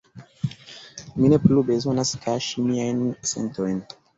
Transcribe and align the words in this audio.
Mi 1.19 1.29
ne 1.33 1.39
plu 1.45 1.65
bezonas 1.69 2.15
kaŝi 2.25 2.67
miajn 2.71 3.05
sentojn. 3.35 3.79